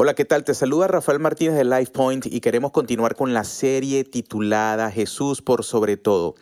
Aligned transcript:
Hola, 0.00 0.14
¿qué 0.14 0.24
tal? 0.24 0.44
Te 0.44 0.54
saluda 0.54 0.86
Rafael 0.86 1.18
Martínez 1.18 1.56
de 1.56 1.64
LifePoint 1.64 2.26
y 2.26 2.40
queremos 2.40 2.70
continuar 2.70 3.16
con 3.16 3.34
la 3.34 3.42
serie 3.42 4.04
titulada 4.04 4.92
Jesús 4.92 5.42
por 5.42 5.64
sobre 5.64 5.96
todo. 5.96 6.36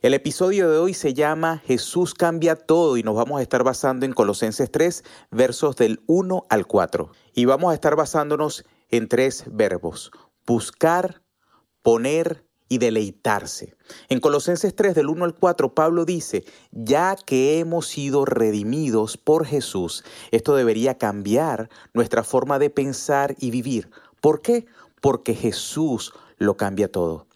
El 0.00 0.14
episodio 0.14 0.70
de 0.70 0.78
hoy 0.78 0.94
se 0.94 1.12
llama 1.12 1.60
Jesús 1.66 2.14
cambia 2.14 2.54
todo 2.54 2.96
y 2.96 3.02
nos 3.02 3.16
vamos 3.16 3.40
a 3.40 3.42
estar 3.42 3.64
basando 3.64 4.06
en 4.06 4.12
Colosenses 4.12 4.70
3, 4.70 5.02
versos 5.32 5.74
del 5.74 6.04
1 6.06 6.46
al 6.48 6.68
4. 6.68 7.10
Y 7.34 7.46
vamos 7.46 7.72
a 7.72 7.74
estar 7.74 7.96
basándonos 7.96 8.64
en 8.90 9.08
tres 9.08 9.42
verbos, 9.48 10.12
buscar, 10.46 11.24
poner 11.82 12.46
y 12.70 12.78
deleitarse. 12.78 13.74
En 14.08 14.20
Colosenses 14.20 14.74
3 14.74 14.94
del 14.94 15.08
1 15.08 15.24
al 15.26 15.34
4, 15.34 15.74
Pablo 15.74 16.06
dice, 16.06 16.44
ya 16.70 17.16
que 17.16 17.58
hemos 17.58 17.88
sido 17.88 18.24
redimidos 18.24 19.18
por 19.18 19.44
Jesús, 19.44 20.04
esto 20.30 20.54
debería 20.54 20.96
cambiar 20.96 21.68
nuestra 21.92 22.22
forma 22.22 22.58
de 22.60 22.70
pensar 22.70 23.34
y 23.40 23.50
vivir. 23.50 23.90
¿Por 24.20 24.40
qué? 24.40 24.66
Porque 25.02 25.34
Jesús 25.34 26.14
lo 26.38 26.56
cambia 26.56 26.90
todo. 26.90 27.26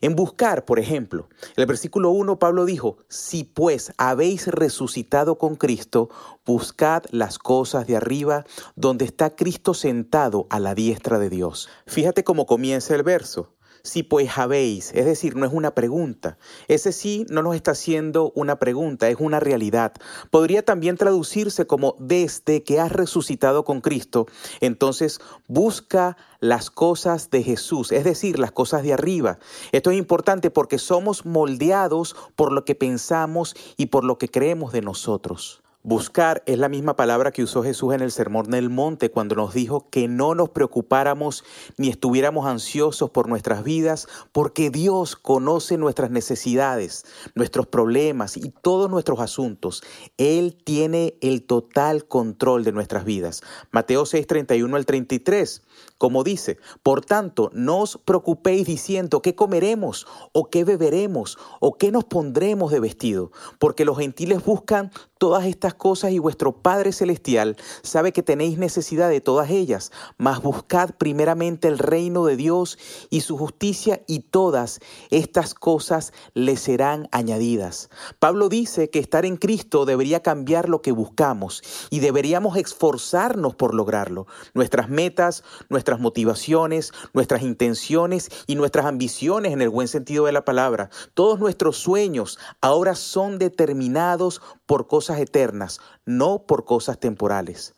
En 0.00 0.16
buscar, 0.16 0.64
por 0.64 0.78
ejemplo, 0.78 1.28
el 1.56 1.66
versículo 1.66 2.10
1 2.10 2.38
Pablo 2.38 2.64
dijo, 2.64 2.96
si 3.08 3.44
pues 3.44 3.92
habéis 3.98 4.46
resucitado 4.46 5.36
con 5.36 5.56
Cristo, 5.56 6.08
buscad 6.46 7.02
las 7.10 7.38
cosas 7.38 7.86
de 7.86 7.96
arriba, 7.96 8.46
donde 8.74 9.04
está 9.04 9.36
Cristo 9.36 9.74
sentado 9.74 10.46
a 10.48 10.60
la 10.60 10.74
diestra 10.74 11.18
de 11.18 11.28
Dios. 11.28 11.68
Fíjate 11.86 12.24
cómo 12.24 12.46
comienza 12.46 12.94
el 12.94 13.02
verso 13.02 13.57
si 13.82 14.02
pues 14.02 14.36
habéis, 14.36 14.92
es 14.94 15.04
decir, 15.04 15.36
no 15.36 15.46
es 15.46 15.52
una 15.52 15.74
pregunta. 15.74 16.38
Ese 16.68 16.92
sí 16.92 17.26
no 17.30 17.42
nos 17.42 17.54
está 17.54 17.72
haciendo 17.72 18.32
una 18.34 18.58
pregunta, 18.58 19.08
es 19.08 19.16
una 19.18 19.40
realidad. 19.40 19.92
Podría 20.30 20.64
también 20.64 20.96
traducirse 20.96 21.66
como 21.66 21.96
desde 21.98 22.62
que 22.62 22.80
has 22.80 22.92
resucitado 22.92 23.64
con 23.64 23.80
Cristo, 23.80 24.26
entonces 24.60 25.20
busca 25.46 26.16
las 26.40 26.70
cosas 26.70 27.30
de 27.30 27.42
Jesús, 27.42 27.92
es 27.92 28.04
decir, 28.04 28.38
las 28.38 28.52
cosas 28.52 28.82
de 28.82 28.92
arriba. 28.92 29.38
Esto 29.72 29.90
es 29.90 29.98
importante 29.98 30.50
porque 30.50 30.78
somos 30.78 31.26
moldeados 31.26 32.16
por 32.36 32.52
lo 32.52 32.64
que 32.64 32.74
pensamos 32.74 33.54
y 33.76 33.86
por 33.86 34.04
lo 34.04 34.18
que 34.18 34.28
creemos 34.28 34.72
de 34.72 34.82
nosotros. 34.82 35.62
Buscar 35.88 36.42
es 36.44 36.58
la 36.58 36.68
misma 36.68 36.96
palabra 36.96 37.30
que 37.30 37.42
usó 37.42 37.62
Jesús 37.62 37.94
en 37.94 38.02
el 38.02 38.12
Sermón 38.12 38.50
del 38.50 38.68
Monte 38.68 39.10
cuando 39.10 39.34
nos 39.34 39.54
dijo 39.54 39.88
que 39.88 40.06
no 40.06 40.34
nos 40.34 40.50
preocupáramos 40.50 41.44
ni 41.78 41.88
estuviéramos 41.88 42.44
ansiosos 42.46 43.08
por 43.08 43.26
nuestras 43.26 43.64
vidas, 43.64 44.06
porque 44.32 44.68
Dios 44.68 45.16
conoce 45.16 45.78
nuestras 45.78 46.10
necesidades, 46.10 47.06
nuestros 47.34 47.68
problemas 47.68 48.36
y 48.36 48.50
todos 48.50 48.90
nuestros 48.90 49.18
asuntos. 49.20 49.82
Él 50.18 50.58
tiene 50.62 51.14
el 51.22 51.44
total 51.44 52.04
control 52.04 52.64
de 52.64 52.72
nuestras 52.72 53.06
vidas. 53.06 53.40
Mateo 53.70 54.04
6, 54.04 54.26
31 54.26 54.76
al 54.76 54.84
33, 54.84 55.62
como 55.96 56.22
dice, 56.22 56.58
por 56.82 57.02
tanto, 57.02 57.50
no 57.54 57.78
os 57.78 57.96
preocupéis 57.96 58.66
diciendo 58.66 59.22
qué 59.22 59.34
comeremos 59.34 60.06
o 60.32 60.50
qué 60.50 60.64
beberemos 60.64 61.38
o 61.60 61.78
qué 61.78 61.90
nos 61.90 62.04
pondremos 62.04 62.72
de 62.72 62.80
vestido, 62.80 63.32
porque 63.58 63.86
los 63.86 63.96
gentiles 63.96 64.44
buscan 64.44 64.90
todas 65.16 65.46
estas 65.46 65.74
cosas 65.78 66.10
y 66.10 66.18
vuestro 66.18 66.52
Padre 66.52 66.92
Celestial 66.92 67.56
sabe 67.82 68.12
que 68.12 68.22
tenéis 68.22 68.58
necesidad 68.58 69.08
de 69.08 69.22
todas 69.22 69.48
ellas, 69.50 69.90
mas 70.18 70.42
buscad 70.42 70.90
primeramente 70.98 71.68
el 71.68 71.78
reino 71.78 72.26
de 72.26 72.36
Dios 72.36 72.78
y 73.08 73.22
su 73.22 73.38
justicia 73.38 74.02
y 74.06 74.20
todas 74.20 74.80
estas 75.10 75.54
cosas 75.54 76.12
le 76.34 76.58
serán 76.58 77.08
añadidas. 77.12 77.88
Pablo 78.18 78.50
dice 78.50 78.90
que 78.90 78.98
estar 78.98 79.24
en 79.24 79.38
Cristo 79.38 79.86
debería 79.86 80.20
cambiar 80.20 80.68
lo 80.68 80.82
que 80.82 80.92
buscamos 80.92 81.62
y 81.88 82.00
deberíamos 82.00 82.56
esforzarnos 82.56 83.54
por 83.54 83.74
lograrlo. 83.74 84.26
Nuestras 84.52 84.90
metas, 84.90 85.44
nuestras 85.68 86.00
motivaciones, 86.00 86.92
nuestras 87.14 87.42
intenciones 87.42 88.30
y 88.46 88.56
nuestras 88.56 88.86
ambiciones 88.86 89.52
en 89.52 89.62
el 89.62 89.70
buen 89.70 89.88
sentido 89.88 90.26
de 90.26 90.32
la 90.32 90.44
palabra, 90.44 90.90
todos 91.14 91.38
nuestros 91.38 91.78
sueños 91.78 92.38
ahora 92.60 92.94
son 92.94 93.38
determinados 93.38 94.42
por 94.68 94.86
cosas 94.86 95.18
eternas, 95.18 95.80
no 96.04 96.42
por 96.46 96.66
cosas 96.66 97.00
temporales. 97.00 97.74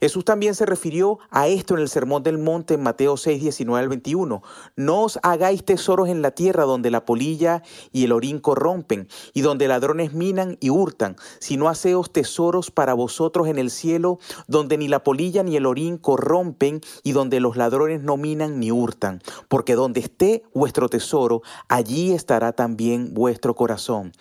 Jesús 0.00 0.24
también 0.24 0.54
se 0.54 0.64
refirió 0.64 1.18
a 1.28 1.48
esto 1.48 1.74
en 1.74 1.80
el 1.80 1.90
Sermón 1.90 2.22
del 2.22 2.38
Monte 2.38 2.74
en 2.74 2.82
Mateo 2.82 3.18
6, 3.18 3.42
19 3.42 3.78
al 3.78 3.90
21. 3.90 4.42
No 4.74 5.02
os 5.02 5.18
hagáis 5.22 5.66
tesoros 5.66 6.08
en 6.08 6.22
la 6.22 6.30
tierra 6.30 6.64
donde 6.64 6.90
la 6.90 7.04
polilla 7.04 7.62
y 7.92 8.04
el 8.04 8.12
orín 8.12 8.40
corrompen 8.40 9.06
y 9.34 9.42
donde 9.42 9.68
ladrones 9.68 10.14
minan 10.14 10.56
y 10.60 10.70
hurtan, 10.70 11.16
sino 11.40 11.68
haceos 11.68 12.10
tesoros 12.10 12.70
para 12.70 12.94
vosotros 12.94 13.46
en 13.46 13.58
el 13.58 13.70
cielo 13.70 14.18
donde 14.46 14.78
ni 14.78 14.88
la 14.88 15.04
polilla 15.04 15.42
ni 15.42 15.56
el 15.56 15.66
orín 15.66 15.98
corrompen 15.98 16.80
y 17.02 17.12
donde 17.12 17.38
los 17.38 17.58
ladrones 17.58 18.00
no 18.00 18.16
minan 18.16 18.60
ni 18.60 18.72
hurtan. 18.72 19.20
Porque 19.48 19.74
donde 19.74 20.00
esté 20.00 20.42
vuestro 20.54 20.88
tesoro, 20.88 21.42
allí 21.68 22.12
estará 22.12 22.52
también 22.52 23.12
vuestro 23.12 23.54
corazón. 23.54 24.12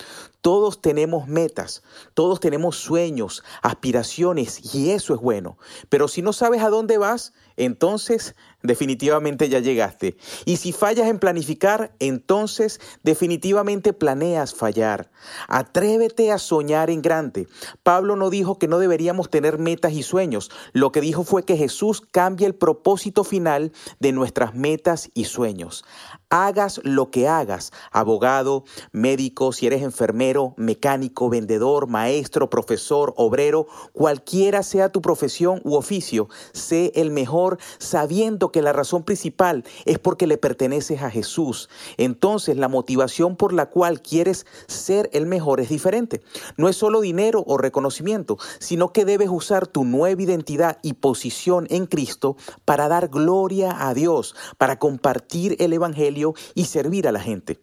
Todos 0.42 0.82
tenemos 0.82 1.28
metas, 1.28 1.84
todos 2.20 2.42
tenemos 2.42 2.76
sueños, 2.76 3.46
aspiraciones 3.62 4.76
y 4.76 4.92
eso 4.92 5.14
es 5.14 5.22
bueno. 5.22 5.58
Pero 5.88 6.10
si 6.10 6.22
no 6.22 6.34
sabes 6.34 6.62
a 6.62 6.68
dónde 6.68 6.98
vas, 6.98 7.32
entonces 7.56 8.36
definitivamente 8.62 9.50
ya 9.50 9.60
llegaste. 9.60 10.18
Y 10.46 10.58
si 10.58 10.72
fallas 10.72 11.08
en 11.08 11.20
planificar, 11.20 11.94
entonces 12.00 12.80
definitivamente 13.04 13.94
planeas 13.94 14.54
fallar. 14.54 15.10
Atrévete 15.48 16.32
a 16.32 16.38
soñar 16.38 16.90
en 16.90 17.02
grande. 17.02 17.48
Pablo 17.84 18.16
no 18.16 18.30
dijo 18.30 18.60
que 18.60 18.68
no 18.68 18.80
deberíamos 18.80 19.30
tener 19.30 19.58
metas 19.58 19.94
y 19.94 20.04
sueños. 20.04 20.52
Lo 20.74 20.92
que 20.92 21.02
dijo 21.02 21.24
fue 21.24 21.44
que 21.44 21.58
Jesús 21.58 22.02
cambia 22.02 22.48
el 22.48 22.56
propósito 22.56 23.24
final 23.24 23.72
de 24.00 24.12
nuestras 24.12 24.56
metas 24.56 25.10
y 25.14 25.26
sueños. 25.26 25.86
Hagas 26.30 26.80
lo 26.84 27.10
que 27.10 27.28
hagas, 27.28 27.72
abogado, 27.92 28.64
médico, 28.92 29.52
si 29.52 29.66
eres 29.66 29.82
enfermero, 29.82 30.54
mecánico, 30.58 31.28
vendedor, 31.30 31.88
maestro, 31.88 32.50
profesor, 32.52 33.14
obrero, 33.18 33.68
cualquiera 33.94 34.62
sea 34.62 34.90
tu 34.90 35.02
profesión 35.02 35.60
u 35.64 35.76
oficio, 35.76 36.30
sé 36.54 36.92
el 36.96 37.10
mejor 37.10 37.58
sabiendo 37.80 38.49
que 38.52 38.62
la 38.62 38.74
razón 38.74 39.04
principal 39.04 39.64
es 39.86 40.00
porque 40.00 40.28
le 40.28 40.38
perteneces 40.38 41.02
a 41.02 41.10
Jesús. 41.10 41.70
Entonces 41.98 42.58
la 42.58 42.68
motivación 42.68 43.36
por 43.36 43.54
la 43.54 43.68
cual 43.68 44.02
quieres 44.02 44.46
ser 44.68 45.10
el 45.14 45.26
mejor 45.26 45.60
es 45.60 45.70
diferente. 45.70 46.22
No 46.58 46.70
es 46.70 46.76
solo 46.76 47.02
dinero 47.02 47.44
o 47.48 47.58
reconocimiento, 47.58 48.38
sino 48.60 48.92
que 48.94 49.06
debes 49.06 49.30
usar 49.30 49.68
tu 49.68 49.84
nueva 49.84 50.22
identidad 50.22 50.80
y 50.82 50.94
posición 50.94 51.68
en 51.70 51.86
Cristo 51.86 52.38
para 52.66 52.88
dar 52.88 53.10
gloria 53.10 53.88
a 53.88 53.94
Dios, 53.94 54.36
para 54.58 54.80
compartir 54.80 55.56
el 55.60 55.74
Evangelio 55.74 56.34
y 56.56 56.66
servir 56.66 57.08
a 57.08 57.12
la 57.12 57.20
gente. 57.20 57.60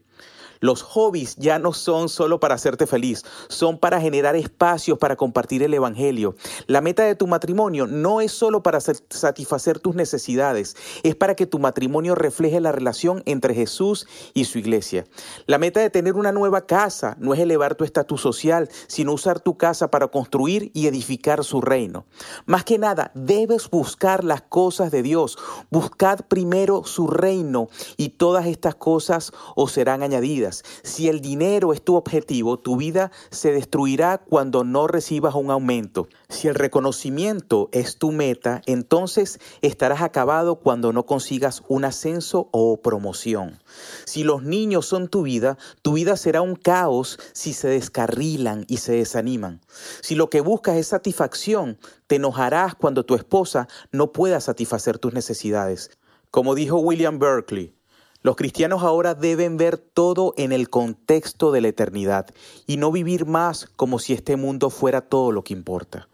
Los 0.67 0.83
hobbies 0.83 1.37
ya 1.37 1.61
no 1.61 1.73
son 1.73 2.09
solo 2.09 2.41
para 2.41 2.57
hacerte 2.57 2.89
feliz, 2.89 3.25
son 3.49 3.79
para 3.79 4.01
generar 4.01 4.35
espacios 4.35 4.99
para 4.99 5.15
compartir 5.15 5.63
el 5.63 5.73
Evangelio. 5.73 6.35
La 6.67 6.81
meta 6.81 7.05
de 7.05 7.15
tu 7.15 7.29
matrimonio 7.29 7.87
no 7.87 8.21
es 8.21 8.33
solo 8.33 8.65
para 8.65 8.81
satisfacer 8.81 9.79
tus 9.79 9.95
necesidades, 9.95 10.75
es 11.05 11.15
para 11.15 11.37
que 11.37 11.47
tu 11.47 11.61
matrimonio 11.61 12.17
refleje 12.17 12.61
la 12.61 12.73
relación 12.73 13.23
entre 13.27 13.55
Jesús 13.55 14.09
y 14.35 14.47
su 14.47 14.59
iglesia. 14.59 15.05
La 15.47 15.59
meta 15.59 15.79
de 15.79 15.89
tener 15.89 16.15
una 16.15 16.33
nueva 16.33 16.67
casa 16.67 17.17
no 17.21 17.33
es 17.33 17.39
elevar 17.39 17.77
tu 17.77 17.85
estatus 17.85 18.21
social, 18.21 18.69
sino 18.89 19.13
usar 19.13 19.39
tu 19.39 19.57
casa 19.57 19.93
para 19.93 20.09
construir 20.09 20.73
y 20.75 20.89
edificar 20.89 21.45
su 21.45 21.61
reino. 21.61 22.07
Más 22.45 22.65
que 22.65 22.77
nada, 22.77 23.13
debes 23.15 23.71
buscar 23.71 24.25
las 24.25 24.43
cosas 24.43 24.91
de 24.91 25.05
Dios. 25.05 25.39
Buscad 25.71 26.23
primero 26.27 26.83
su 26.85 27.07
reino 27.07 27.69
y 27.97 28.09
todas 28.09 28.47
estas 28.47 28.75
cosas 28.75 29.31
os 29.55 29.71
serán 29.71 30.03
añadidas. 30.03 30.56
Si 30.83 31.09
el 31.09 31.21
dinero 31.21 31.73
es 31.73 31.83
tu 31.83 31.97
objetivo, 31.97 32.59
tu 32.59 32.77
vida 32.77 33.11
se 33.31 33.53
destruirá 33.53 34.19
cuando 34.19 34.65
no 34.65 34.87
recibas 34.87 35.35
un 35.35 35.51
aumento. 35.51 36.09
Si 36.29 36.49
el 36.49 36.55
reconocimiento 36.55 37.69
es 37.73 37.99
tu 37.99 38.13
meta, 38.13 38.63
entonces 38.67 39.39
estarás 39.63 40.03
acabado 40.03 40.57
cuando 40.57 40.93
no 40.93 41.07
consigas 41.07 41.63
un 41.69 41.85
ascenso 41.85 42.49
o 42.53 42.81
promoción. 42.81 43.61
Si 44.05 44.25
los 44.25 44.43
niños 44.43 44.87
son 44.87 45.09
tu 45.09 45.23
vida, 45.23 45.59
tu 45.83 45.95
vida 45.95 46.17
será 46.17 46.43
un 46.43 46.57
caos 46.57 47.19
si 47.33 47.53
se 47.53 47.69
descarrilan 47.69 48.65
y 48.69 48.79
se 48.79 48.93
desaniman. 48.93 49.61
Si 50.01 50.15
lo 50.15 50.31
que 50.31 50.41
buscas 50.41 50.77
es 50.77 50.89
satisfacción, 50.89 51.79
te 52.07 52.17
enojarás 52.17 52.75
cuando 52.75 53.05
tu 53.05 53.15
esposa 53.15 53.69
no 53.93 54.13
pueda 54.13 54.41
satisfacer 54.41 54.99
tus 54.99 55.13
necesidades. 55.13 55.91
Como 56.31 56.55
dijo 56.55 56.79
William 56.79 57.19
Berkeley, 57.19 57.76
los 58.23 58.37
cristianos 58.37 58.83
ahora 58.83 59.15
deben 59.15 59.57
ver 59.57 59.79
todo 59.79 60.35
en 60.37 60.53
el 60.53 60.69
contexto 60.69 61.53
de 61.53 61.61
la 61.61 61.69
eternidad 61.69 62.27
y 62.67 62.77
no 62.77 62.91
vivir 62.91 63.27
más 63.27 63.67
como 63.77 63.99
si 63.99 64.13
este 64.13 64.37
mundo 64.37 64.71
fuera 64.71 65.01
todo 65.01 65.33
lo 65.33 65.45
que 65.45 65.55
importa. 65.55 66.09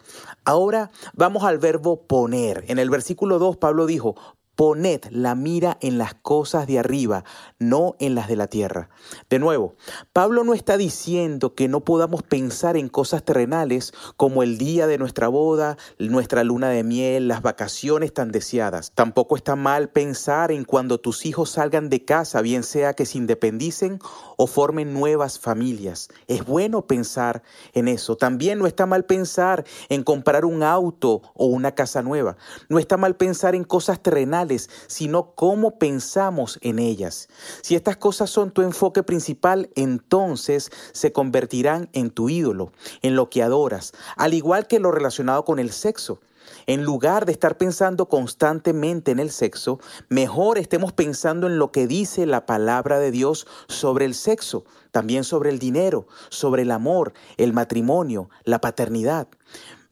Ahora 0.45 0.91
vamos 1.15 1.45
al 1.45 1.59
verbo 1.59 2.03
poner. 2.03 2.65
En 2.69 2.79
el 2.79 2.91
versículo 2.91 3.39
2 3.39 3.57
Pablo 3.57 3.87
dijo, 3.87 4.17
Poned 4.55 5.07
la 5.11 5.35
mira 5.35 5.79
en 5.81 5.97
las 5.97 6.13
cosas 6.13 6.67
de 6.67 6.79
arriba, 6.79 7.25
no 7.59 7.97
en 8.01 8.15
las 8.15 8.29
de 8.29 8.37
la 8.37 8.49
tierra. 8.49 8.91
De 9.31 9.39
nuevo, 9.39 9.77
Pablo 10.13 10.45
no 10.45 10.53
está 10.53 10.77
diciendo 10.77 11.55
que 11.55 11.69
no 11.69 11.81
podamos 11.81 12.23
pensar 12.23 12.77
en 12.77 12.91
cosas 12.91 13.25
terrenales 13.25 13.95
como 14.19 14.43
el 14.43 14.59
día 14.59 14.87
de 14.87 14.99
nuestra 14.99 15.29
boda, 15.29 15.79
nuestra 15.99 16.45
luna 16.45 16.69
de 16.69 16.85
miel, 16.85 17.29
las 17.29 17.41
vacaciones 17.41 18.13
tan 18.13 18.31
deseadas. 18.31 18.93
Tampoco 18.93 19.37
está 19.37 19.57
mal 19.57 19.89
pensar 19.89 20.53
en 20.53 20.65
cuando 20.65 21.01
tus 21.01 21.25
hijos 21.25 21.49
salgan 21.49 21.89
de 21.89 22.05
casa, 22.05 22.43
bien 22.43 22.63
sea 22.63 22.93
que 22.93 23.07
se 23.07 23.17
independicen 23.17 24.01
o 24.37 24.47
formen 24.47 24.93
nuevas 24.93 25.39
familias. 25.39 26.09
Es 26.27 26.45
bueno 26.45 26.87
pensar 26.87 27.43
en 27.73 27.89
eso. 27.89 28.17
También 28.17 28.59
no 28.59 28.67
está 28.67 28.85
mal 28.85 29.07
pensar 29.07 29.65
en 29.89 30.03
comprar 30.03 30.45
un 30.45 30.63
auto 30.63 31.23
o 31.33 31.47
una 31.47 31.75
casa 31.75 32.03
nueva. 32.03 32.37
No 32.69 32.79
está 32.79 32.99
mal 32.99 33.17
pensar 33.17 33.55
en 33.55 33.65
cosas 33.65 34.01
terrenales 34.01 34.42
sino 34.87 35.35
cómo 35.35 35.79
pensamos 35.79 36.59
en 36.63 36.79
ellas. 36.79 37.29
Si 37.63 37.75
estas 37.75 37.97
cosas 37.97 38.31
son 38.31 38.51
tu 38.51 38.63
enfoque 38.63 39.03
principal, 39.03 39.71
entonces 39.75 40.71
se 40.93 41.13
convertirán 41.13 41.89
en 41.93 42.11
tu 42.11 42.29
ídolo, 42.29 42.73
en 43.03 43.17
lo 43.17 43.31
que 43.31 43.43
adoras, 43.43 43.93
al 44.17 44.35
igual 44.35 44.67
que 44.67 44.81
lo 44.81 44.91
relacionado 44.93 45.45
con 45.45 45.59
el 45.59 45.73
sexo. 45.73 46.21
En 46.67 46.83
lugar 46.85 47.25
de 47.25 47.33
estar 47.33 47.57
pensando 47.57 48.09
constantemente 48.09 49.11
en 49.11 49.21
el 49.21 49.31
sexo, 49.31 49.79
mejor 50.09 50.59
estemos 50.59 50.93
pensando 50.93 51.47
en 51.47 51.59
lo 51.59 51.73
que 51.73 51.87
dice 51.87 52.27
la 52.27 52.47
palabra 52.47 52.99
de 52.99 53.11
Dios 53.11 53.47
sobre 53.69 54.05
el 54.05 54.15
sexo, 54.15 54.65
también 54.91 55.25
sobre 55.25 55.51
el 55.51 55.59
dinero, 55.59 56.07
sobre 56.31 56.63
el 56.63 56.71
amor, 56.71 57.13
el 57.37 57.53
matrimonio, 57.53 58.29
la 58.45 58.61
paternidad 58.61 59.29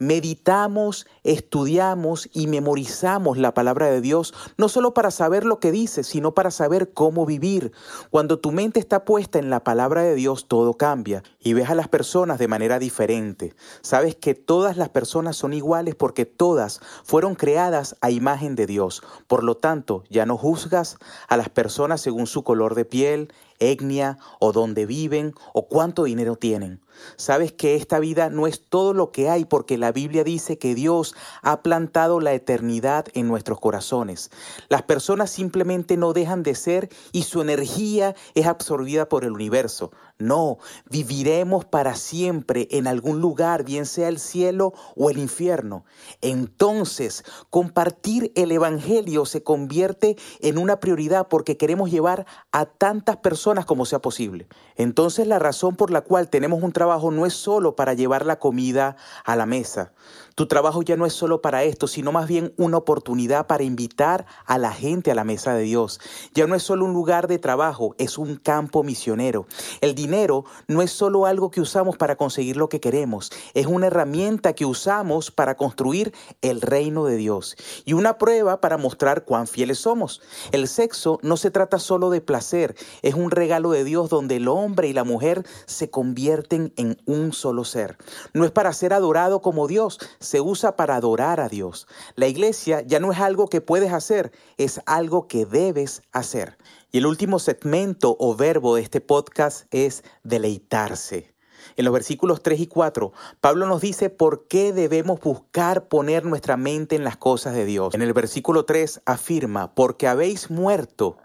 meditamos, 0.00 1.06
estudiamos 1.24 2.28
y 2.32 2.48
memorizamos 2.48 3.38
la 3.38 3.54
palabra 3.54 3.90
de 3.90 4.00
Dios, 4.00 4.34
no 4.56 4.68
solo 4.68 4.94
para 4.94 5.10
saber 5.10 5.44
lo 5.44 5.60
que 5.60 5.70
dice, 5.70 6.02
sino 6.02 6.32
para 6.32 6.50
saber 6.50 6.92
cómo 6.92 7.26
vivir. 7.26 7.70
Cuando 8.10 8.38
tu 8.38 8.50
mente 8.50 8.80
está 8.80 9.04
puesta 9.04 9.38
en 9.38 9.50
la 9.50 9.62
palabra 9.62 10.02
de 10.02 10.14
Dios, 10.14 10.48
todo 10.48 10.74
cambia 10.74 11.22
y 11.38 11.52
ves 11.52 11.68
a 11.68 11.74
las 11.74 11.88
personas 11.88 12.38
de 12.38 12.48
manera 12.48 12.78
diferente. 12.78 13.54
Sabes 13.82 14.16
que 14.16 14.34
todas 14.34 14.78
las 14.78 14.88
personas 14.88 15.36
son 15.36 15.52
iguales 15.52 15.94
porque 15.94 16.24
todas 16.24 16.80
fueron 17.04 17.34
creadas 17.34 17.96
a 18.00 18.10
imagen 18.10 18.56
de 18.56 18.66
Dios. 18.66 19.02
Por 19.26 19.44
lo 19.44 19.58
tanto, 19.58 20.04
ya 20.08 20.24
no 20.24 20.38
juzgas 20.38 20.96
a 21.28 21.36
las 21.36 21.50
personas 21.50 22.00
según 22.00 22.26
su 22.26 22.42
color 22.42 22.74
de 22.74 22.86
piel, 22.86 23.32
etnia 23.58 24.16
o 24.38 24.52
dónde 24.52 24.86
viven 24.86 25.34
o 25.52 25.68
cuánto 25.68 26.04
dinero 26.04 26.36
tienen. 26.36 26.80
Sabes 27.16 27.52
que 27.52 27.76
esta 27.76 27.98
vida 27.98 28.30
no 28.30 28.46
es 28.46 28.60
todo 28.60 28.92
lo 28.94 29.12
que 29.12 29.28
hay 29.28 29.44
porque 29.44 29.78
la 29.78 29.92
Biblia 29.92 30.24
dice 30.24 30.58
que 30.58 30.74
Dios 30.74 31.14
ha 31.42 31.62
plantado 31.62 32.20
la 32.20 32.32
eternidad 32.32 33.06
en 33.14 33.28
nuestros 33.28 33.60
corazones. 33.60 34.30
Las 34.68 34.82
personas 34.82 35.30
simplemente 35.30 35.96
no 35.96 36.12
dejan 36.12 36.42
de 36.42 36.54
ser 36.54 36.88
y 37.12 37.24
su 37.24 37.40
energía 37.40 38.14
es 38.34 38.46
absorbida 38.46 39.08
por 39.08 39.24
el 39.24 39.32
universo. 39.32 39.90
No, 40.20 40.58
viviremos 40.90 41.64
para 41.64 41.94
siempre 41.94 42.68
en 42.72 42.86
algún 42.86 43.20
lugar, 43.20 43.64
bien 43.64 43.86
sea 43.86 44.08
el 44.08 44.18
cielo 44.18 44.74
o 44.94 45.08
el 45.08 45.16
infierno. 45.16 45.86
Entonces, 46.20 47.24
compartir 47.48 48.30
el 48.36 48.52
Evangelio 48.52 49.24
se 49.24 49.42
convierte 49.42 50.18
en 50.40 50.58
una 50.58 50.78
prioridad 50.78 51.28
porque 51.28 51.56
queremos 51.56 51.90
llevar 51.90 52.26
a 52.52 52.66
tantas 52.66 53.16
personas 53.16 53.64
como 53.64 53.86
sea 53.86 54.00
posible. 54.00 54.46
Entonces, 54.76 55.26
la 55.26 55.38
razón 55.38 55.74
por 55.74 55.90
la 55.90 56.02
cual 56.02 56.28
tenemos 56.28 56.62
un 56.62 56.72
trabajo 56.72 57.10
no 57.10 57.24
es 57.24 57.32
solo 57.32 57.74
para 57.74 57.94
llevar 57.94 58.26
la 58.26 58.38
comida 58.38 58.96
a 59.24 59.36
la 59.36 59.46
mesa. 59.46 59.92
Tu 60.34 60.46
trabajo 60.46 60.82
ya 60.82 60.96
no 60.96 61.06
es 61.06 61.12
solo 61.12 61.40
para 61.42 61.64
esto, 61.64 61.86
sino 61.86 62.12
más 62.12 62.28
bien 62.28 62.52
una 62.56 62.76
oportunidad 62.76 63.46
para 63.46 63.64
invitar 63.64 64.26
a 64.46 64.58
la 64.58 64.72
gente 64.72 65.10
a 65.10 65.14
la 65.14 65.24
mesa 65.24 65.54
de 65.54 65.62
Dios. 65.62 66.00
Ya 66.34 66.46
no 66.46 66.54
es 66.54 66.62
solo 66.62 66.84
un 66.84 66.92
lugar 66.92 67.26
de 67.26 67.38
trabajo, 67.38 67.94
es 67.98 68.18
un 68.18 68.36
campo 68.36 68.82
misionero. 68.82 69.46
El 69.80 69.94
dinero 70.10 70.44
no 70.66 70.82
es 70.82 70.90
solo 70.90 71.24
algo 71.24 71.52
que 71.52 71.60
usamos 71.60 71.96
para 71.96 72.16
conseguir 72.16 72.56
lo 72.56 72.68
que 72.68 72.80
queremos, 72.80 73.30
es 73.54 73.66
una 73.66 73.86
herramienta 73.86 74.54
que 74.54 74.66
usamos 74.66 75.30
para 75.30 75.56
construir 75.56 76.12
el 76.42 76.60
reino 76.60 77.04
de 77.04 77.16
Dios 77.16 77.56
y 77.84 77.92
una 77.92 78.18
prueba 78.18 78.60
para 78.60 78.76
mostrar 78.76 79.24
cuán 79.24 79.46
fieles 79.46 79.78
somos. 79.78 80.20
El 80.50 80.66
sexo 80.66 81.20
no 81.22 81.36
se 81.36 81.52
trata 81.52 81.78
solo 81.78 82.10
de 82.10 82.20
placer, 82.20 82.74
es 83.02 83.14
un 83.14 83.30
regalo 83.30 83.70
de 83.70 83.84
Dios 83.84 84.10
donde 84.10 84.36
el 84.36 84.48
hombre 84.48 84.88
y 84.88 84.92
la 84.92 85.04
mujer 85.04 85.46
se 85.66 85.90
convierten 85.90 86.72
en 86.76 87.00
un 87.06 87.32
solo 87.32 87.64
ser. 87.64 87.96
No 88.34 88.44
es 88.44 88.50
para 88.50 88.72
ser 88.72 88.92
adorado 88.92 89.40
como 89.40 89.68
Dios, 89.68 90.00
se 90.18 90.40
usa 90.40 90.74
para 90.74 90.96
adorar 90.96 91.38
a 91.38 91.48
Dios. 91.48 91.86
La 92.16 92.26
iglesia 92.26 92.80
ya 92.80 92.98
no 92.98 93.12
es 93.12 93.20
algo 93.20 93.46
que 93.46 93.60
puedes 93.60 93.92
hacer, 93.92 94.32
es 94.56 94.80
algo 94.86 95.28
que 95.28 95.46
debes 95.46 96.02
hacer. 96.10 96.58
Y 96.92 96.98
el 96.98 97.06
último 97.06 97.38
segmento 97.38 98.16
o 98.18 98.34
verbo 98.34 98.74
de 98.74 98.82
este 98.82 99.00
podcast 99.00 99.72
es 99.72 100.02
deleitarse. 100.24 101.32
En 101.76 101.84
los 101.84 101.94
versículos 101.94 102.42
3 102.42 102.60
y 102.60 102.66
4, 102.66 103.12
Pablo 103.40 103.66
nos 103.66 103.80
dice 103.80 104.10
por 104.10 104.48
qué 104.48 104.72
debemos 104.72 105.20
buscar 105.20 105.86
poner 105.86 106.24
nuestra 106.24 106.56
mente 106.56 106.96
en 106.96 107.04
las 107.04 107.16
cosas 107.16 107.54
de 107.54 107.64
Dios. 107.64 107.94
En 107.94 108.02
el 108.02 108.12
versículo 108.12 108.64
3 108.64 109.02
afirma, 109.04 109.72
porque 109.74 110.08
habéis 110.08 110.50
muerto 110.50 111.18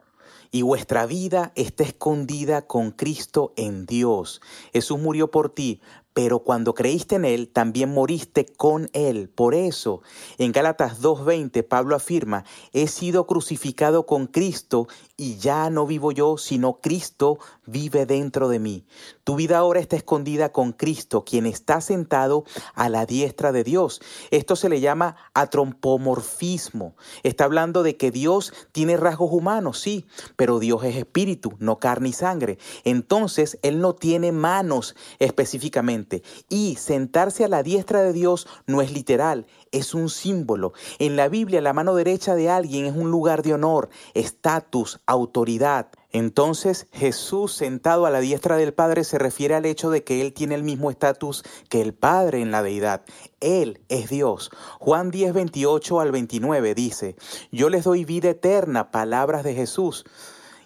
y 0.52 0.62
vuestra 0.62 1.08
vida 1.08 1.52
está 1.56 1.84
escondida 1.84 2.62
con 2.68 2.92
Cristo 2.92 3.52
en 3.56 3.88
Dios. 3.88 4.42
Jesús 4.72 5.00
murió 5.00 5.32
por 5.32 5.50
ti, 5.50 5.82
pero 6.16 6.40
cuando 6.40 6.74
creíste 6.74 7.16
en 7.16 7.26
Él, 7.26 7.50
también 7.50 7.94
moriste 7.94 8.46
con 8.46 8.90
Él. 8.94 9.28
Por 9.28 9.54
eso, 9.54 10.02
en 10.38 10.54
Gálatas 10.54 11.02
2.20, 11.02 11.68
Pablo 11.68 11.94
afirma, 11.94 12.46
he 12.72 12.88
sido 12.88 13.28
crucificado 13.28 14.06
con 14.06 14.28
Cristo 14.28 14.88
y 15.18 15.38
ya 15.38 15.70
no 15.70 15.86
vivo 15.88 16.12
yo, 16.12 16.38
sino 16.38 16.80
Cristo 16.82 17.40
vive 17.66 18.06
dentro 18.06 18.50
de 18.50 18.60
mí. 18.60 18.86
Tu 19.24 19.36
vida 19.36 19.58
ahora 19.58 19.80
está 19.80 19.96
escondida 19.96 20.52
con 20.52 20.74
Cristo, 20.74 21.24
quien 21.24 21.46
está 21.46 21.80
sentado 21.82 22.44
a 22.74 22.90
la 22.90 23.06
diestra 23.06 23.52
de 23.52 23.64
Dios. 23.64 24.02
Esto 24.32 24.56
se 24.56 24.70
le 24.70 24.82
llama 24.82 25.16
atrompomorfismo. 25.34 26.96
Está 27.24 27.46
hablando 27.46 27.82
de 27.82 27.96
que 27.96 28.12
Dios 28.12 28.54
tiene 28.72 28.98
rasgos 28.98 29.32
humanos, 29.32 29.80
sí, 29.80 30.06
pero 30.36 30.60
Dios 30.60 30.84
es 30.84 30.98
espíritu, 30.98 31.54
no 31.60 31.80
carne 31.80 32.10
y 32.10 32.14
sangre. 32.14 32.58
Entonces, 32.84 33.58
Él 33.62 33.80
no 33.80 33.96
tiene 33.96 34.32
manos 34.32 34.96
específicamente 35.20 36.24
y 36.50 36.76
sentarse 36.76 37.46
a 37.46 37.50
la 37.50 37.64
diestra 37.64 38.02
de 38.02 38.14
Dios 38.14 38.48
no 38.68 38.82
es 38.82 38.92
literal, 38.92 39.46
es 39.76 39.94
un 39.94 40.10
símbolo. 40.10 40.74
En 41.00 41.16
la 41.16 41.28
Biblia 41.28 41.62
la 41.62 41.74
mano 41.74 41.96
derecha 41.96 42.36
de 42.36 42.50
alguien 42.50 42.86
es 42.86 42.96
un 42.96 43.12
lugar 43.12 43.44
de 43.44 43.54
honor, 43.54 43.90
estatus, 44.14 45.00
autoridad. 45.06 45.88
Entonces 46.12 46.88
Jesús 46.94 47.54
sentado 47.54 48.06
a 48.06 48.10
la 48.10 48.22
diestra 48.22 48.56
del 48.56 48.74
Padre 48.74 49.04
se 49.04 49.20
refiere 49.20 49.54
al 49.54 49.66
hecho 49.66 49.90
de 49.90 50.04
que 50.04 50.22
Él 50.22 50.34
tiene 50.34 50.56
el 50.56 50.64
mismo 50.64 50.90
estatus 50.90 51.44
que 51.70 51.82
el 51.82 51.94
Padre 51.94 52.42
en 52.42 52.52
la 52.52 52.64
deidad. 52.64 53.04
Él 53.42 53.82
es 53.90 54.10
Dios. 54.10 54.50
Juan 54.80 55.12
10, 55.12 55.34
28 55.34 56.00
al 56.00 56.12
29 56.12 56.74
dice, 56.74 57.16
yo 57.52 57.70
les 57.70 57.84
doy 57.84 58.06
vida 58.06 58.30
eterna, 58.30 58.92
palabras 58.92 59.44
de 59.44 59.56
Jesús 59.56 60.06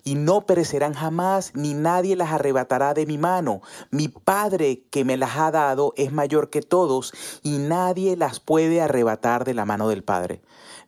y 0.10 0.16
no 0.16 0.48
perecerán 0.48 0.96
jamás, 0.96 1.52
ni 1.54 1.76
nadie 1.76 2.16
las 2.16 2.32
arrebatará 2.32 2.96
de 2.96 3.06
mi 3.06 3.20
mano. 3.20 3.62
Mi 3.92 4.08
Padre 4.08 4.82
que 4.90 5.06
me 5.06 5.18
las 5.18 5.38
ha 5.38 5.52
dado 5.52 5.94
es 5.98 6.12
mayor 6.12 6.50
que 6.50 6.64
todos, 6.64 7.14
y 7.44 7.60
nadie 7.60 8.18
las 8.18 8.40
puede 8.40 8.82
arrebatar 8.82 9.46
de 9.46 9.54
la 9.54 9.66
mano 9.66 9.88
del 9.88 10.04
Padre. 10.04 10.42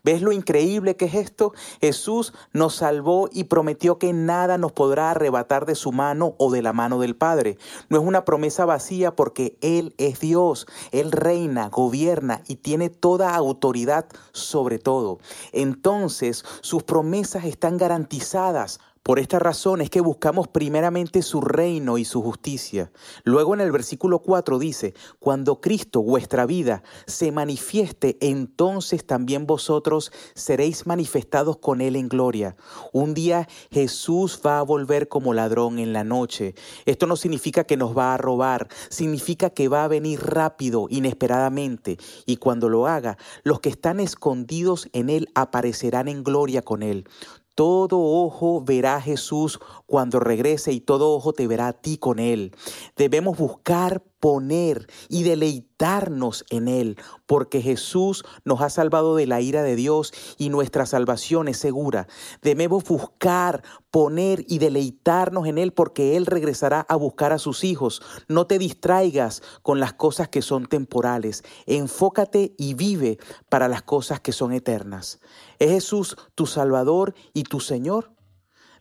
¿Ves 0.03 0.23
lo 0.23 0.31
increíble 0.31 0.95
que 0.95 1.05
es 1.05 1.13
esto? 1.13 1.53
Jesús 1.79 2.33
nos 2.53 2.73
salvó 2.73 3.29
y 3.31 3.43
prometió 3.43 3.99
que 3.99 4.13
nada 4.13 4.57
nos 4.57 4.71
podrá 4.71 5.11
arrebatar 5.11 5.67
de 5.67 5.75
su 5.75 5.91
mano 5.91 6.33
o 6.39 6.49
de 6.49 6.63
la 6.63 6.73
mano 6.73 6.99
del 6.99 7.15
Padre. 7.15 7.59
No 7.89 7.99
es 7.99 8.03
una 8.03 8.25
promesa 8.25 8.65
vacía 8.65 9.15
porque 9.15 9.59
Él 9.61 9.93
es 9.99 10.19
Dios, 10.19 10.65
Él 10.91 11.11
reina, 11.11 11.69
gobierna 11.69 12.41
y 12.47 12.55
tiene 12.55 12.89
toda 12.89 13.35
autoridad 13.35 14.07
sobre 14.31 14.79
todo. 14.79 15.19
Entonces 15.51 16.43
sus 16.61 16.81
promesas 16.81 17.45
están 17.45 17.77
garantizadas 17.77 18.79
por 19.03 19.17
esta 19.17 19.39
razón 19.39 19.81
es 19.81 19.89
que 19.89 19.99
buscamos 19.99 20.47
primeramente 20.47 21.23
su 21.23 21.41
reino 21.41 21.97
y 21.97 22.05
su 22.05 22.21
justicia. 22.21 22.91
Luego 23.23 23.55
en 23.55 23.61
el 23.61 23.71
versículo 23.71 24.19
4 24.19 24.59
dice, 24.59 24.93
cuando 25.17 25.59
Cristo, 25.59 26.03
vuestra 26.03 26.45
vida, 26.45 26.83
se 27.07 27.31
manifieste, 27.31 28.17
entonces 28.21 29.03
también 29.03 29.47
vosotros 29.47 30.11
seréis 30.35 30.85
manifestados 30.85 31.57
con 31.57 31.81
Él 31.81 31.95
en 31.95 32.09
gloria. 32.09 32.55
Un 32.93 33.15
día 33.15 33.47
Jesús 33.71 34.39
va 34.45 34.59
a 34.59 34.63
volver 34.63 35.07
como 35.07 35.33
ladrón 35.33 35.79
en 35.79 35.93
la 35.93 36.03
noche. 36.03 36.53
Esto 36.85 37.07
no 37.07 37.15
significa 37.15 37.63
que 37.63 37.77
nos 37.77 37.97
va 37.97 38.13
a 38.13 38.17
robar, 38.17 38.67
significa 38.89 39.49
que 39.49 39.67
va 39.67 39.83
a 39.83 39.87
venir 39.87 40.21
rápido, 40.21 40.85
inesperadamente. 40.91 41.97
Y 42.27 42.37
cuando 42.37 42.69
lo 42.69 42.85
haga, 42.85 43.17
los 43.43 43.61
que 43.61 43.69
están 43.69 43.99
escondidos 43.99 44.89
en 44.93 45.09
Él 45.09 45.27
aparecerán 45.33 46.07
en 46.07 46.23
gloria 46.23 46.61
con 46.61 46.83
Él. 46.83 47.07
Todo 47.55 47.99
ojo 47.99 48.61
verá 48.61 48.95
a 48.95 49.01
Jesús 49.01 49.59
cuando 49.85 50.19
regrese 50.19 50.71
y 50.71 50.79
todo 50.79 51.13
ojo 51.13 51.33
te 51.33 51.47
verá 51.47 51.67
a 51.67 51.73
ti 51.73 51.97
con 51.97 52.19
Él. 52.19 52.55
Debemos 52.95 53.37
buscar 53.37 54.03
poner 54.21 54.87
y 55.09 55.23
deleitarnos 55.23 56.45
en 56.51 56.69
Él, 56.69 56.97
porque 57.25 57.59
Jesús 57.61 58.23
nos 58.45 58.61
ha 58.61 58.69
salvado 58.69 59.15
de 59.15 59.25
la 59.25 59.41
ira 59.41 59.63
de 59.63 59.75
Dios 59.75 60.13
y 60.37 60.49
nuestra 60.49 60.85
salvación 60.85 61.47
es 61.49 61.57
segura. 61.57 62.07
Debemos 62.41 62.83
buscar, 62.85 63.63
poner 63.89 64.45
y 64.47 64.59
deleitarnos 64.59 65.47
en 65.47 65.57
Él, 65.57 65.73
porque 65.73 66.15
Él 66.15 66.27
regresará 66.27 66.85
a 66.87 66.95
buscar 66.95 67.33
a 67.33 67.39
sus 67.39 67.63
hijos. 67.63 68.03
No 68.27 68.45
te 68.45 68.59
distraigas 68.59 69.41
con 69.63 69.79
las 69.79 69.93
cosas 69.93 70.29
que 70.29 70.43
son 70.43 70.67
temporales. 70.67 71.43
Enfócate 71.65 72.53
y 72.59 72.75
vive 72.75 73.17
para 73.49 73.67
las 73.67 73.81
cosas 73.81 74.19
que 74.19 74.31
son 74.31 74.53
eternas. 74.53 75.19
¿Es 75.57 75.71
Jesús 75.71 76.15
tu 76.35 76.45
Salvador 76.45 77.15
y 77.33 77.43
tu 77.43 77.59
Señor? 77.59 78.13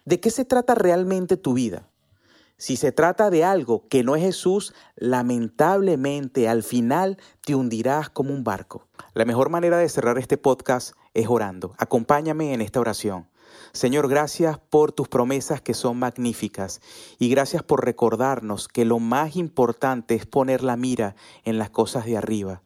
¿De 0.04 0.20
qué 0.20 0.30
se 0.30 0.44
trata 0.44 0.75
realmente 0.75 1.38
tu 1.38 1.54
vida? 1.54 1.89
Si 2.60 2.76
se 2.76 2.92
trata 2.92 3.30
de 3.30 3.42
algo 3.42 3.88
que 3.88 4.04
no 4.04 4.16
es 4.16 4.22
Jesús, 4.22 4.74
lamentablemente 4.94 6.46
al 6.46 6.62
final 6.62 7.16
te 7.40 7.54
hundirás 7.54 8.10
como 8.10 8.34
un 8.34 8.44
barco. 8.44 8.86
La 9.14 9.24
mejor 9.24 9.48
manera 9.48 9.78
de 9.78 9.88
cerrar 9.88 10.18
este 10.18 10.36
podcast 10.36 10.92
es 11.14 11.26
orando. 11.26 11.72
Acompáñame 11.78 12.52
en 12.52 12.60
esta 12.60 12.78
oración. 12.78 13.30
Señor, 13.72 14.10
gracias 14.10 14.58
por 14.58 14.92
tus 14.92 15.08
promesas 15.08 15.62
que 15.62 15.72
son 15.72 15.98
magníficas 15.98 16.82
y 17.18 17.30
gracias 17.30 17.62
por 17.62 17.82
recordarnos 17.82 18.68
que 18.68 18.84
lo 18.84 18.98
más 18.98 19.36
importante 19.36 20.14
es 20.14 20.26
poner 20.26 20.62
la 20.62 20.76
mira 20.76 21.16
en 21.44 21.56
las 21.56 21.70
cosas 21.70 22.04
de 22.04 22.18
arriba. 22.18 22.60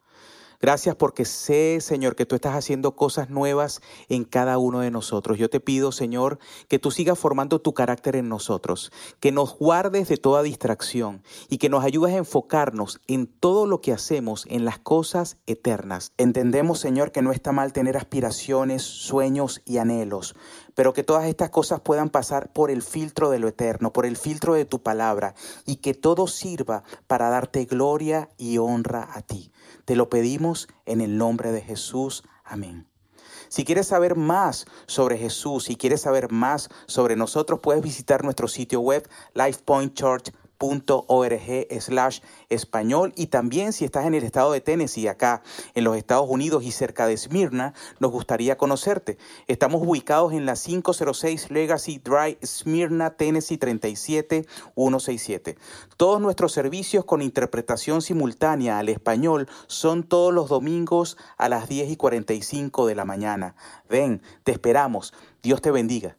Gracias 0.65 0.97
porque 0.97 1.27
sé, 1.27 1.83
Señor, 1.83 2.17
que 2.17 2.25
tú 2.25 2.37
estás 2.37 2.55
haciendo 2.55 2.97
cosas 2.97 3.29
nuevas 3.29 3.83
en 4.09 4.25
cada 4.25 4.57
uno 4.57 4.81
de 4.81 4.91
nosotros. 4.91 5.37
Yo 5.37 5.51
te 5.51 5.61
pido, 5.61 5.93
Señor, 5.93 6.39
que 6.69 6.79
tú 6.79 6.91
sigas 6.91 7.19
formando 7.19 7.61
tu 7.61 7.75
carácter 7.75 8.17
en 8.17 8.31
nosotros, 8.31 8.91
que 9.21 9.31
nos 9.31 9.59
guardes 9.59 10.09
de 10.09 10.17
toda 10.17 10.43
distracción 10.43 11.23
y 11.51 11.59
que 11.59 11.69
nos 11.69 11.85
ayudes 11.85 12.15
a 12.15 12.17
enfocarnos 12.17 13.03
en 13.09 13.27
todo 13.27 13.67
lo 13.67 13.83
que 13.83 13.93
hacemos, 13.93 14.47
en 14.49 14.65
las 14.65 14.79
cosas 14.79 15.37
eternas. 15.45 16.13
Entendemos, 16.17 16.81
Señor, 16.81 17.13
que 17.13 17.21
no 17.21 17.31
está 17.31 17.53
mal 17.53 17.75
tener 17.75 17.99
aspiraciones, 17.99 18.81
sueños 18.85 19.61
y 19.67 19.77
anhelos, 19.77 20.35
pero 20.75 20.93
que 20.93 21.03
todas 21.03 21.27
estas 21.27 21.51
cosas 21.51 21.81
puedan 21.81 22.11
pasar 22.11 22.53
por 22.53 22.71
el 22.71 22.83
filtro 22.83 23.31
de 23.31 23.39
lo 23.39 23.49
eterno, 23.49 23.93
por 23.93 24.07
el 24.07 24.17
filtro 24.17 24.55
de 24.55 24.65
tu 24.65 24.83
palabra, 24.83 25.35
y 25.67 25.77
que 25.77 25.95
todo 25.95 26.27
sirva 26.27 26.85
para 27.07 27.29
darte 27.31 27.65
gloria 27.65 28.29
y 28.37 28.59
honra 28.59 29.09
a 29.13 29.23
ti. 29.23 29.53
Te 29.85 29.97
lo 29.97 30.09
pedimos 30.09 30.69
en 30.87 31.01
el 31.01 31.19
nombre 31.19 31.53
de 31.53 31.63
Jesús. 31.63 32.25
Amén. 32.45 32.87
Si 33.49 33.65
quieres 33.65 33.89
saber 33.89 34.17
más 34.17 34.67
sobre 34.87 35.19
Jesús, 35.19 35.65
si 35.65 35.77
quieres 35.77 36.01
saber 36.01 36.33
más 36.33 36.71
sobre 36.87 37.15
nosotros, 37.17 37.61
puedes 37.61 37.83
visitar 37.83 38.25
nuestro 38.25 38.49
sitio 38.49 38.81
web 38.81 39.09
lifepointchurch.com 39.35 40.44
.org 40.65 41.67
español 42.49 43.13
y 43.17 43.27
también 43.27 43.73
si 43.73 43.85
estás 43.85 44.07
en 44.07 44.15
el 44.15 44.25
estado 44.25 44.53
de 44.53 44.61
Tennessee, 44.61 45.09
acá 45.09 45.43
en 45.75 45.85
los 45.85 45.97
Estados 45.97 46.29
Unidos 46.29 46.65
y 46.65 46.73
cerca 46.73 47.07
de 47.07 47.17
Smyrna, 47.17 47.75
nos 48.01 48.11
gustaría 48.11 48.57
conocerte. 48.57 49.19
Estamos 49.47 49.83
ubicados 49.85 50.33
en 50.33 50.47
la 50.47 50.55
506 50.55 51.51
Legacy 51.51 51.99
Drive, 51.99 52.39
Smyrna, 52.45 53.17
Tennessee 53.17 53.59
37167. 53.59 55.57
Todos 55.97 56.21
nuestros 56.21 56.53
servicios 56.53 57.05
con 57.05 57.23
interpretación 57.23 58.03
simultánea 58.03 58.79
al 58.79 58.89
español 58.89 59.49
son 59.67 60.03
todos 60.05 60.33
los 60.33 60.49
domingos 60.49 61.17
a 61.37 61.49
las 61.49 61.69
10 61.69 61.91
y 61.91 61.97
45 61.97 62.87
de 62.87 62.95
la 62.95 63.05
mañana. 63.05 63.55
Ven, 63.89 64.23
te 64.43 64.53
esperamos. 64.53 65.13
Dios 65.43 65.61
te 65.61 65.71
bendiga. 65.71 66.17